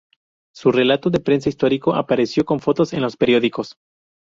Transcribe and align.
Su 0.55 0.71
relato 0.71 1.11
de 1.11 1.19
prensa 1.19 1.47
histórico 1.49 1.93
apareció 1.93 2.43
con 2.43 2.59
fotos 2.59 2.91
en 2.93 3.03
los 3.03 3.15
periódicos. 3.15 3.77